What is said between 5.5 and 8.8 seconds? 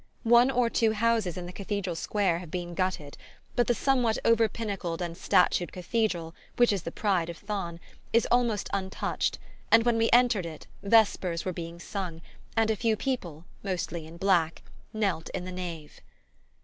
cathedral which is the pride of Thann is almost